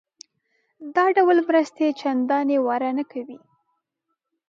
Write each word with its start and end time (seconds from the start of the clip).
دا 0.95 1.05
ډول 1.17 1.37
مرستې 1.47 1.87
چندانې 1.99 2.57
واره 2.65 2.89
نه 2.97 3.03
کوي. 3.11 3.37